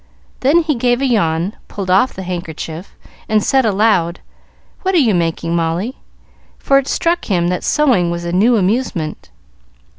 [0.39, 2.95] Then he gave a yawn, pulled off the handkerchief,
[3.29, 4.19] and said aloud,
[4.81, 5.97] "What are you making, Molly?"
[6.57, 9.29] for it struck him that sewing was a new amusement.